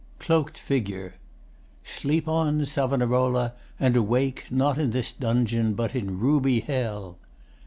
[0.25, 1.13] ]CLOAKED FIGURE
[1.83, 7.19] Sleep on, Savonarola, and awake Not in this dungeon but in ruby Hell!